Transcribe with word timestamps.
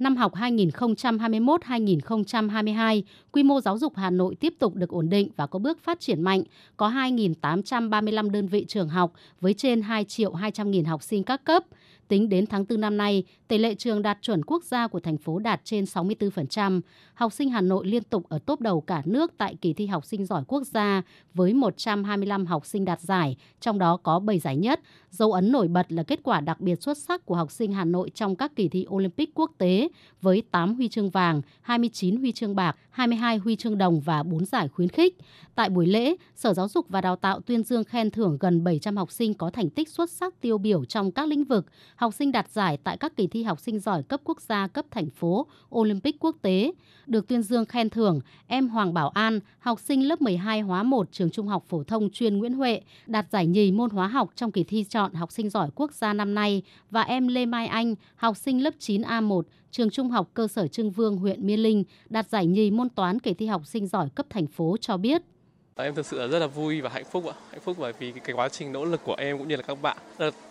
Năm 0.00 0.16
học 0.16 0.34
2021-2022, 0.34 3.02
quy 3.32 3.42
mô 3.42 3.60
giáo 3.60 3.78
dục 3.78 3.92
Hà 3.96 4.10
Nội 4.10 4.34
tiếp 4.34 4.54
tục 4.58 4.74
được 4.74 4.90
ổn 4.90 5.10
định 5.10 5.28
và 5.36 5.46
có 5.46 5.58
bước 5.58 5.78
phát 5.82 6.00
triển 6.00 6.22
mạnh, 6.22 6.42
có 6.76 6.90
2.835 6.90 8.30
đơn 8.30 8.46
vị 8.46 8.64
trường 8.68 8.88
học 8.88 9.12
với 9.40 9.54
trên 9.54 9.82
2 9.82 10.04
triệu 10.04 10.32
200.000 10.32 10.86
học 10.86 11.02
sinh 11.02 11.24
các 11.24 11.44
cấp. 11.44 11.64
Tính 12.10 12.28
đến 12.28 12.46
tháng 12.46 12.64
4 12.68 12.80
năm 12.80 12.96
nay, 12.96 13.24
tỷ 13.48 13.58
lệ 13.58 13.74
trường 13.74 14.02
đạt 14.02 14.18
chuẩn 14.22 14.44
quốc 14.44 14.64
gia 14.64 14.86
của 14.86 15.00
thành 15.00 15.16
phố 15.16 15.38
đạt 15.38 15.60
trên 15.64 15.84
64%. 15.84 16.80
Học 17.14 17.32
sinh 17.32 17.50
Hà 17.50 17.60
Nội 17.60 17.86
liên 17.86 18.02
tục 18.02 18.28
ở 18.28 18.38
top 18.38 18.60
đầu 18.60 18.80
cả 18.80 19.02
nước 19.04 19.32
tại 19.36 19.56
kỳ 19.60 19.72
thi 19.72 19.86
học 19.86 20.04
sinh 20.04 20.26
giỏi 20.26 20.44
quốc 20.46 20.62
gia 20.66 21.02
với 21.34 21.54
125 21.54 22.46
học 22.46 22.66
sinh 22.66 22.84
đạt 22.84 23.00
giải, 23.00 23.36
trong 23.60 23.78
đó 23.78 23.96
có 23.96 24.18
7 24.18 24.38
giải 24.38 24.56
nhất. 24.56 24.80
Dấu 25.10 25.32
ấn 25.32 25.52
nổi 25.52 25.68
bật 25.68 25.92
là 25.92 26.02
kết 26.02 26.20
quả 26.22 26.40
đặc 26.40 26.60
biệt 26.60 26.82
xuất 26.82 26.98
sắc 26.98 27.26
của 27.26 27.34
học 27.34 27.50
sinh 27.50 27.72
Hà 27.72 27.84
Nội 27.84 28.10
trong 28.14 28.36
các 28.36 28.56
kỳ 28.56 28.68
thi 28.68 28.86
Olympic 28.90 29.30
quốc 29.34 29.50
tế 29.58 29.88
với 30.20 30.42
8 30.50 30.74
huy 30.74 30.88
chương 30.88 31.10
vàng, 31.10 31.42
29 31.60 32.16
huy 32.16 32.32
chương 32.32 32.56
bạc, 32.56 32.76
22 32.90 33.36
huy 33.36 33.56
chương 33.56 33.78
đồng 33.78 34.00
và 34.00 34.22
4 34.22 34.44
giải 34.44 34.68
khuyến 34.68 34.88
khích. 34.88 35.16
Tại 35.54 35.70
buổi 35.70 35.86
lễ, 35.86 36.16
Sở 36.34 36.54
Giáo 36.54 36.68
dục 36.68 36.86
và 36.88 37.00
Đào 37.00 37.16
tạo 37.16 37.40
tuyên 37.40 37.62
dương 37.62 37.84
khen 37.84 38.10
thưởng 38.10 38.36
gần 38.40 38.64
700 38.64 38.96
học 38.96 39.12
sinh 39.12 39.34
có 39.34 39.50
thành 39.50 39.70
tích 39.70 39.88
xuất 39.88 40.10
sắc 40.10 40.40
tiêu 40.40 40.58
biểu 40.58 40.84
trong 40.84 41.12
các 41.12 41.28
lĩnh 41.28 41.44
vực, 41.44 41.66
học 42.00 42.14
sinh 42.14 42.32
đạt 42.32 42.48
giải 42.48 42.78
tại 42.84 42.96
các 42.96 43.16
kỳ 43.16 43.26
thi 43.26 43.42
học 43.42 43.60
sinh 43.60 43.78
giỏi 43.78 44.02
cấp 44.02 44.20
quốc 44.24 44.40
gia, 44.40 44.66
cấp 44.66 44.84
thành 44.90 45.10
phố, 45.10 45.46
Olympic 45.74 46.16
quốc 46.20 46.36
tế. 46.42 46.72
Được 47.06 47.28
tuyên 47.28 47.42
dương 47.42 47.64
khen 47.64 47.90
thưởng, 47.90 48.20
em 48.46 48.68
Hoàng 48.68 48.94
Bảo 48.94 49.08
An, 49.08 49.40
học 49.58 49.80
sinh 49.80 50.08
lớp 50.08 50.22
12 50.22 50.60
hóa 50.60 50.82
1 50.82 51.08
trường 51.12 51.30
Trung 51.30 51.48
học 51.48 51.64
phổ 51.68 51.84
thông 51.84 52.10
chuyên 52.10 52.38
Nguyễn 52.38 52.54
Huệ, 52.54 52.80
đạt 53.06 53.26
giải 53.30 53.46
nhì 53.46 53.72
môn 53.72 53.90
hóa 53.90 54.08
học 54.08 54.30
trong 54.34 54.52
kỳ 54.52 54.64
thi 54.64 54.84
chọn 54.88 55.14
học 55.14 55.32
sinh 55.32 55.50
giỏi 55.50 55.70
quốc 55.74 55.92
gia 55.92 56.12
năm 56.12 56.34
nay 56.34 56.62
và 56.90 57.02
em 57.02 57.28
Lê 57.28 57.46
Mai 57.46 57.66
Anh, 57.66 57.94
học 58.16 58.36
sinh 58.36 58.62
lớp 58.62 58.74
9A1 58.78 59.42
trường 59.70 59.90
Trung 59.90 60.10
học 60.10 60.30
cơ 60.34 60.48
sở 60.48 60.66
Trưng 60.66 60.90
Vương, 60.90 61.16
huyện 61.16 61.46
Mê 61.46 61.56
Linh, 61.56 61.84
đạt 62.08 62.28
giải 62.28 62.46
nhì 62.46 62.70
môn 62.70 62.88
toán 62.88 63.18
kỳ 63.18 63.34
thi 63.34 63.46
học 63.46 63.66
sinh 63.66 63.86
giỏi 63.86 64.08
cấp 64.14 64.26
thành 64.30 64.46
phố 64.46 64.76
cho 64.80 64.96
biết. 64.96 65.22
Em 65.82 65.94
thực 65.94 66.06
sự 66.06 66.20
là 66.20 66.26
rất 66.26 66.38
là 66.38 66.46
vui 66.46 66.80
và 66.80 66.90
hạnh 66.90 67.04
phúc 67.04 67.26
ạ. 67.26 67.34
Hạnh 67.50 67.60
phúc 67.60 67.76
bởi 67.78 67.92
vì 67.98 68.12
cái 68.24 68.34
quá 68.34 68.48
trình 68.48 68.72
nỗ 68.72 68.84
lực 68.84 69.00
của 69.04 69.14
em 69.18 69.38
cũng 69.38 69.48
như 69.48 69.56
là 69.56 69.62
các 69.62 69.82
bạn 69.82 69.96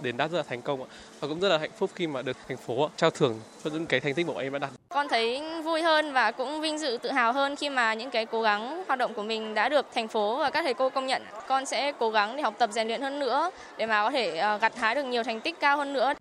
đến 0.00 0.16
đạt 0.16 0.30
rất 0.30 0.36
là 0.36 0.44
thành 0.48 0.62
công 0.62 0.82
ạ. 0.82 0.88
Và 1.20 1.28
cũng 1.28 1.40
rất 1.40 1.48
là 1.48 1.58
hạnh 1.58 1.70
phúc 1.78 1.90
khi 1.94 2.06
mà 2.06 2.22
được 2.22 2.36
thành 2.48 2.56
phố 2.56 2.90
trao 2.96 3.10
thưởng 3.10 3.40
cho 3.64 3.70
những 3.70 3.86
cái 3.86 4.00
thành 4.00 4.14
tích 4.14 4.26
của 4.26 4.38
em 4.38 4.52
đã 4.52 4.58
đạt. 4.58 4.70
Con 4.88 5.08
thấy 5.08 5.42
vui 5.64 5.82
hơn 5.82 6.12
và 6.12 6.30
cũng 6.30 6.60
vinh 6.60 6.78
dự, 6.78 6.98
tự 7.02 7.10
hào 7.10 7.32
hơn 7.32 7.56
khi 7.56 7.68
mà 7.68 7.94
những 7.94 8.10
cái 8.10 8.26
cố 8.26 8.42
gắng, 8.42 8.84
hoạt 8.86 8.98
động 8.98 9.14
của 9.14 9.22
mình 9.22 9.54
đã 9.54 9.68
được 9.68 9.86
thành 9.94 10.08
phố 10.08 10.38
và 10.38 10.50
các 10.50 10.62
thầy 10.62 10.74
cô 10.74 10.90
công 10.90 11.06
nhận. 11.06 11.22
Con 11.48 11.66
sẽ 11.66 11.92
cố 11.98 12.10
gắng 12.10 12.36
để 12.36 12.42
học 12.42 12.54
tập 12.58 12.70
rèn 12.72 12.88
luyện 12.88 13.02
hơn 13.02 13.18
nữa 13.18 13.50
để 13.76 13.86
mà 13.86 14.04
có 14.04 14.10
thể 14.10 14.36
ờ, 14.36 14.58
gặt 14.58 14.76
hái 14.76 14.94
được 14.94 15.04
nhiều 15.04 15.22
thành 15.22 15.40
tích 15.40 15.60
cao 15.60 15.76
hơn 15.76 15.92
nữa. 15.92 16.12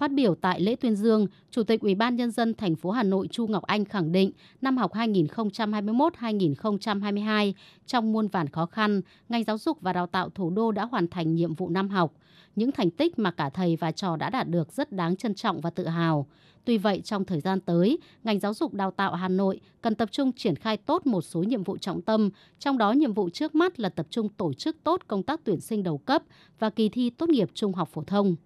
Phát 0.00 0.12
biểu 0.12 0.34
tại 0.34 0.60
lễ 0.60 0.76
tuyên 0.76 0.96
dương, 0.96 1.26
Chủ 1.50 1.62
tịch 1.62 1.80
Ủy 1.80 1.94
ban 1.94 2.16
nhân 2.16 2.30
dân 2.30 2.54
thành 2.54 2.76
phố 2.76 2.90
Hà 2.90 3.02
Nội 3.02 3.28
Chu 3.30 3.46
Ngọc 3.46 3.62
Anh 3.62 3.84
khẳng 3.84 4.12
định, 4.12 4.32
năm 4.60 4.76
học 4.76 4.92
2021-2022 4.92 7.52
trong 7.86 8.12
muôn 8.12 8.28
vàn 8.28 8.48
khó 8.48 8.66
khăn, 8.66 9.00
ngành 9.28 9.44
giáo 9.44 9.58
dục 9.58 9.78
và 9.80 9.92
đào 9.92 10.06
tạo 10.06 10.30
thủ 10.30 10.50
đô 10.50 10.72
đã 10.72 10.84
hoàn 10.84 11.08
thành 11.08 11.34
nhiệm 11.34 11.54
vụ 11.54 11.68
năm 11.68 11.88
học. 11.88 12.12
Những 12.56 12.72
thành 12.72 12.90
tích 12.90 13.18
mà 13.18 13.30
cả 13.30 13.50
thầy 13.50 13.76
và 13.76 13.92
trò 13.92 14.16
đã 14.16 14.30
đạt 14.30 14.48
được 14.48 14.72
rất 14.72 14.92
đáng 14.92 15.16
trân 15.16 15.34
trọng 15.34 15.60
và 15.60 15.70
tự 15.70 15.86
hào. 15.86 16.26
Tuy 16.64 16.78
vậy, 16.78 17.00
trong 17.00 17.24
thời 17.24 17.40
gian 17.40 17.60
tới, 17.60 17.98
ngành 18.24 18.40
giáo 18.40 18.54
dục 18.54 18.74
đào 18.74 18.90
tạo 18.90 19.14
Hà 19.14 19.28
Nội 19.28 19.60
cần 19.82 19.94
tập 19.94 20.08
trung 20.12 20.32
triển 20.32 20.56
khai 20.56 20.76
tốt 20.76 21.06
một 21.06 21.22
số 21.22 21.42
nhiệm 21.42 21.62
vụ 21.62 21.76
trọng 21.76 22.02
tâm, 22.02 22.30
trong 22.58 22.78
đó 22.78 22.92
nhiệm 22.92 23.12
vụ 23.12 23.30
trước 23.30 23.54
mắt 23.54 23.80
là 23.80 23.88
tập 23.88 24.06
trung 24.10 24.28
tổ 24.28 24.52
chức 24.52 24.76
tốt 24.84 25.00
công 25.06 25.22
tác 25.22 25.40
tuyển 25.44 25.60
sinh 25.60 25.82
đầu 25.82 25.98
cấp 25.98 26.22
và 26.58 26.70
kỳ 26.70 26.88
thi 26.88 27.10
tốt 27.10 27.28
nghiệp 27.28 27.50
trung 27.54 27.72
học 27.72 27.88
phổ 27.92 28.02
thông 28.02 28.36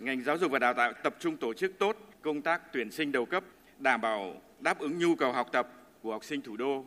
ngành 0.00 0.22
giáo 0.24 0.38
dục 0.38 0.52
và 0.52 0.58
đào 0.58 0.74
tạo 0.74 0.92
tập 0.92 1.16
trung 1.20 1.36
tổ 1.36 1.54
chức 1.54 1.78
tốt 1.78 1.96
công 2.22 2.42
tác 2.42 2.72
tuyển 2.72 2.90
sinh 2.90 3.12
đầu 3.12 3.26
cấp, 3.26 3.44
đảm 3.78 4.00
bảo 4.00 4.42
đáp 4.60 4.78
ứng 4.78 4.98
nhu 4.98 5.14
cầu 5.14 5.32
học 5.32 5.48
tập 5.52 5.68
của 6.02 6.12
học 6.12 6.24
sinh 6.24 6.42
thủ 6.42 6.56
đô, 6.56 6.84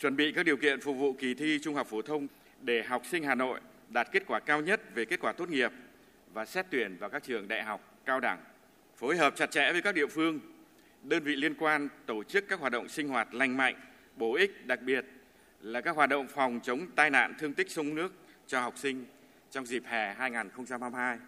chuẩn 0.00 0.16
bị 0.16 0.32
các 0.32 0.46
điều 0.46 0.56
kiện 0.56 0.80
phục 0.80 0.96
vụ 0.96 1.12
kỳ 1.12 1.34
thi 1.34 1.58
trung 1.62 1.74
học 1.74 1.86
phổ 1.86 2.02
thông 2.02 2.26
để 2.60 2.82
học 2.82 3.02
sinh 3.10 3.24
Hà 3.24 3.34
Nội 3.34 3.60
đạt 3.88 4.08
kết 4.12 4.22
quả 4.26 4.40
cao 4.40 4.60
nhất 4.60 4.80
về 4.94 5.04
kết 5.04 5.20
quả 5.20 5.32
tốt 5.32 5.48
nghiệp 5.48 5.72
và 6.32 6.44
xét 6.44 6.66
tuyển 6.70 6.96
vào 6.98 7.10
các 7.10 7.22
trường 7.22 7.48
đại 7.48 7.62
học, 7.62 7.98
cao 8.04 8.20
đẳng, 8.20 8.38
phối 8.96 9.16
hợp 9.16 9.36
chặt 9.36 9.50
chẽ 9.50 9.72
với 9.72 9.82
các 9.82 9.94
địa 9.94 10.06
phương, 10.06 10.40
đơn 11.02 11.22
vị 11.22 11.36
liên 11.36 11.54
quan 11.54 11.88
tổ 12.06 12.22
chức 12.24 12.48
các 12.48 12.60
hoạt 12.60 12.72
động 12.72 12.88
sinh 12.88 13.08
hoạt 13.08 13.34
lành 13.34 13.56
mạnh, 13.56 13.74
bổ 14.16 14.34
ích, 14.34 14.66
đặc 14.66 14.82
biệt 14.82 15.04
là 15.60 15.80
các 15.80 15.96
hoạt 15.96 16.08
động 16.08 16.26
phòng 16.28 16.60
chống 16.62 16.86
tai 16.96 17.10
nạn 17.10 17.34
thương 17.38 17.54
tích 17.54 17.70
sông 17.70 17.94
nước 17.94 18.12
cho 18.46 18.60
học 18.60 18.78
sinh 18.78 19.04
trong 19.50 19.66
dịp 19.66 19.82
hè 19.86 20.14
2022. 20.14 21.18